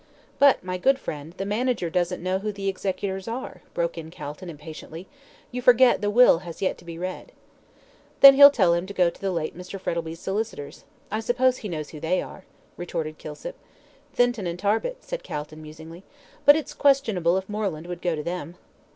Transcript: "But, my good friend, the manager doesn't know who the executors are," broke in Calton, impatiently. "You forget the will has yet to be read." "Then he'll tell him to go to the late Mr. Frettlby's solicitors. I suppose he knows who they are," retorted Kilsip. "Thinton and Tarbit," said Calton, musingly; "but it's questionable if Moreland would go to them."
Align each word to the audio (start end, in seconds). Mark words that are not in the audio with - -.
"But, 0.39 0.63
my 0.63 0.79
good 0.79 0.97
friend, 0.97 1.31
the 1.37 1.45
manager 1.45 1.87
doesn't 1.87 2.23
know 2.23 2.39
who 2.39 2.51
the 2.51 2.67
executors 2.67 3.27
are," 3.27 3.61
broke 3.75 3.99
in 3.99 4.09
Calton, 4.09 4.49
impatiently. 4.49 5.05
"You 5.51 5.61
forget 5.61 6.01
the 6.01 6.09
will 6.09 6.39
has 6.39 6.59
yet 6.59 6.79
to 6.79 6.85
be 6.85 6.97
read." 6.97 7.33
"Then 8.21 8.33
he'll 8.33 8.49
tell 8.49 8.73
him 8.73 8.87
to 8.87 8.95
go 8.95 9.11
to 9.11 9.21
the 9.21 9.29
late 9.29 9.55
Mr. 9.55 9.79
Frettlby's 9.79 10.19
solicitors. 10.19 10.85
I 11.11 11.19
suppose 11.19 11.57
he 11.57 11.69
knows 11.69 11.91
who 11.91 11.99
they 11.99 12.19
are," 12.19 12.45
retorted 12.77 13.19
Kilsip. 13.19 13.55
"Thinton 14.11 14.47
and 14.47 14.57
Tarbit," 14.57 15.03
said 15.03 15.21
Calton, 15.21 15.61
musingly; 15.61 16.03
"but 16.45 16.55
it's 16.55 16.73
questionable 16.73 17.37
if 17.37 17.47
Moreland 17.47 17.85
would 17.85 18.01
go 18.01 18.15
to 18.15 18.23
them." 18.23 18.55